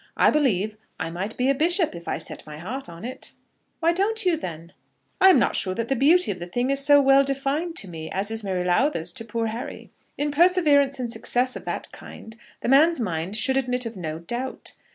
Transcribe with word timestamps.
I 0.17 0.31
believe 0.31 0.77
I 0.99 1.11
might 1.11 1.37
be 1.37 1.47
a 1.47 1.53
bishop 1.53 1.93
if 1.93 2.07
I 2.07 2.17
set 2.17 2.43
my 2.43 2.57
heart 2.57 2.89
on 2.89 3.05
it." 3.05 3.33
"Why 3.81 3.93
don't 3.93 4.25
you, 4.25 4.35
then?" 4.35 4.73
"I 5.21 5.29
am 5.29 5.37
not 5.37 5.55
sure 5.55 5.75
that 5.75 5.89
the 5.89 5.95
beauty 5.95 6.31
of 6.31 6.39
the 6.39 6.47
thing 6.47 6.71
is 6.71 6.83
so 6.83 6.99
well 6.99 7.23
defined 7.23 7.75
to 7.75 7.87
me 7.87 8.09
as 8.09 8.31
is 8.31 8.43
Mary 8.43 8.63
Lowther's 8.63 9.13
to 9.13 9.23
poor 9.23 9.45
Harry. 9.45 9.91
In 10.17 10.31
perseverance 10.31 10.99
and 10.99 11.13
success 11.13 11.55
of 11.55 11.65
that 11.65 11.91
kind 11.91 12.35
the 12.61 12.67
man's 12.67 12.99
mind 12.99 13.37
should 13.37 13.57
admit 13.57 13.85
of 13.85 13.95
no 13.95 14.17
doubt. 14.17 14.73